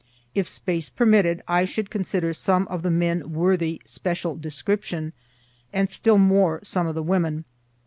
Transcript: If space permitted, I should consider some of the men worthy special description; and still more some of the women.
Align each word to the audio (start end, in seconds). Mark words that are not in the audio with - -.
If 0.33 0.49
space 0.49 0.89
permitted, 0.89 1.43
I 1.47 1.63
should 1.63 1.91
consider 1.91 2.33
some 2.33 2.67
of 2.69 2.81
the 2.81 2.89
men 2.89 3.33
worthy 3.33 3.83
special 3.85 4.35
description; 4.35 5.13
and 5.71 5.91
still 5.91 6.17
more 6.17 6.59
some 6.63 6.87
of 6.87 6.95
the 6.95 7.03
women. 7.03 7.45